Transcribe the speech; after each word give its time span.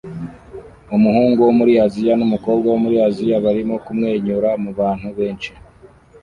umuhungu 0.95 1.39
wo 1.47 1.51
muri 1.59 1.71
Aziya 1.85 2.13
numukobwa 2.17 2.67
wo 2.73 2.79
muri 2.83 2.95
Aziya 3.07 3.37
barimo 3.45 3.75
kumwenyura 3.85 4.49
mubantu 4.63 5.07
benshi 5.17 5.51